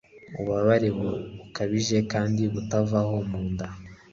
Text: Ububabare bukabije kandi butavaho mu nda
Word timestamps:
Ububabare 0.39 0.89
bukabije 0.97 1.97
kandi 2.11 2.43
butavaho 2.53 3.15
mu 3.29 3.41
nda 3.51 3.67